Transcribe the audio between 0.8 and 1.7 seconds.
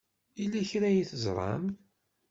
ay teẓram?